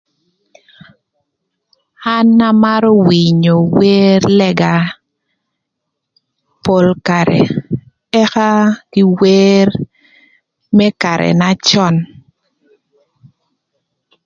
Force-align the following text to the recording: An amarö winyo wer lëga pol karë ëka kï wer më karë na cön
An 2.15 2.37
amarö 2.49 2.91
winyo 3.07 3.55
wer 3.77 4.21
lëga 4.39 4.75
pol 6.63 6.85
karë 7.07 7.39
ëka 8.21 8.49
kï 8.91 9.03
wer 9.19 9.67
më 10.77 10.87
karë 11.01 11.29
na 11.39 11.49
cön 11.67 11.95